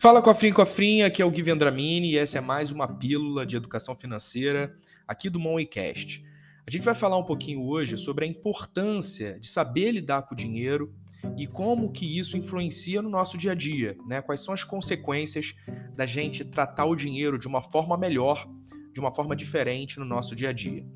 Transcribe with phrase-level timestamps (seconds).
[0.00, 3.56] Fala Cofrinho Cofrinha, aqui é o Gui Vendramini e essa é mais uma pílula de
[3.56, 4.72] educação financeira
[5.08, 6.24] aqui do Moneycast.
[6.64, 10.36] A gente vai falar um pouquinho hoje sobre a importância de saber lidar com o
[10.36, 10.94] dinheiro
[11.36, 14.22] e como que isso influencia no nosso dia a dia, né?
[14.22, 15.56] Quais são as consequências
[15.96, 18.48] da gente tratar o dinheiro de uma forma melhor,
[18.92, 20.86] de uma forma diferente no nosso dia a dia.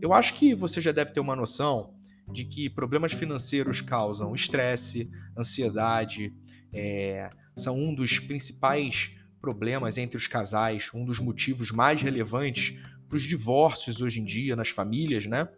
[0.00, 1.92] Eu acho que você já deve ter uma noção
[2.32, 6.32] de que problemas financeiros causam estresse, ansiedade,
[6.72, 12.76] é, são um dos principais problemas entre os casais, um dos motivos mais relevantes
[13.08, 15.48] para os divórcios hoje em dia nas famílias, né?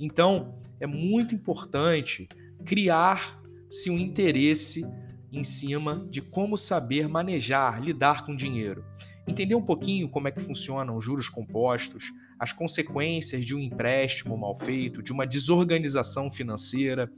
[0.00, 2.28] Então, é muito importante
[2.64, 4.84] criar-se um interesse
[5.30, 8.84] em cima de como saber manejar, lidar com dinheiro.
[9.28, 14.36] Entender um pouquinho como é que funcionam os juros compostos, as consequências de um empréstimo
[14.36, 17.10] mal feito, de uma desorganização financeira.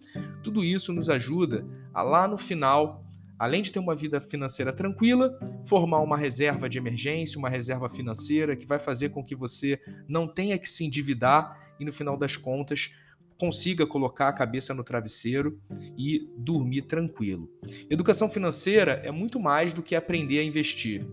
[0.43, 3.05] Tudo isso nos ajuda a lá no final
[3.39, 8.57] além de ter uma vida financeira tranquila, formar uma reserva de emergência, uma reserva financeira
[8.57, 12.37] que vai fazer com que você não tenha que se endividar e no final das
[12.37, 12.91] contas
[13.39, 15.61] consiga colocar a cabeça no travesseiro
[15.97, 17.49] e dormir tranquilo.
[17.89, 21.07] Educação financeira é muito mais do que aprender a investir.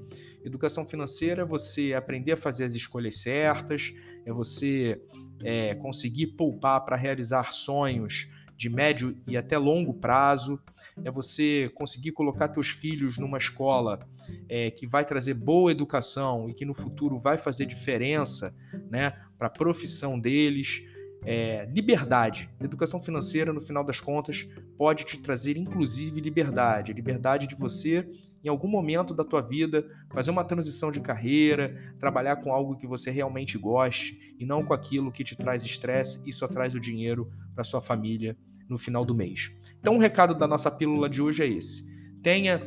[0.44, 3.94] Educação financeira é você aprender a fazer as escolhas certas,
[4.26, 5.00] é você
[5.44, 10.60] é, conseguir poupar para realizar sonhos de médio e até longo prazo,
[11.04, 14.08] é você conseguir colocar teus filhos numa escola
[14.48, 18.56] é, que vai trazer boa educação e que no futuro vai fazer diferença
[18.90, 20.84] né, para a profissão deles.
[21.26, 22.50] É, liberdade.
[22.62, 26.94] Educação financeira, no final das contas, pode te trazer inclusive liberdade.
[26.94, 28.08] liberdade de você,
[28.44, 32.86] em algum momento da tua vida, fazer uma transição de carreira, trabalhar com algo que
[32.86, 36.80] você realmente goste e não com aquilo que te traz estresse e só traz o
[36.80, 38.38] dinheiro para sua família
[38.70, 39.52] no final do mês.
[39.80, 41.84] Então, o recado da nossa pílula de hoje é esse:
[42.22, 42.62] tenha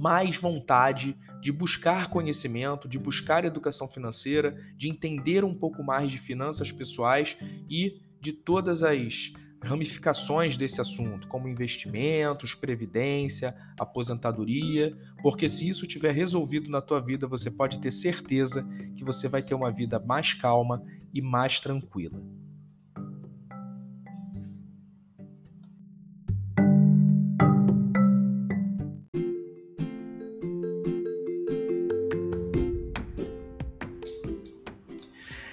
[0.00, 6.18] mais vontade de buscar conhecimento, de buscar educação financeira, de entender um pouco mais de
[6.18, 7.36] finanças pessoais
[7.68, 9.32] e de todas as
[9.62, 17.26] ramificações desse assunto, como investimentos, previdência, aposentadoria, porque se isso tiver resolvido na tua vida,
[17.26, 20.82] você pode ter certeza que você vai ter uma vida mais calma
[21.12, 22.22] e mais tranquila.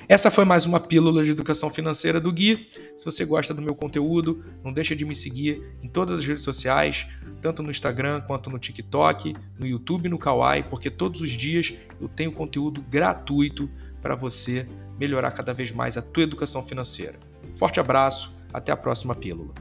[0.09, 2.65] Essa foi mais uma pílula de educação financeira do Gui.
[2.95, 6.45] Se você gosta do meu conteúdo, não deixa de me seguir em todas as redes
[6.45, 7.09] sociais,
[7.41, 12.07] tanto no Instagram quanto no TikTok, no YouTube no Kawaii, porque todos os dias eu
[12.07, 13.69] tenho conteúdo gratuito
[14.01, 14.65] para você
[14.97, 17.19] melhorar cada vez mais a tua educação financeira.
[17.55, 19.53] Forte abraço, até a próxima pílula.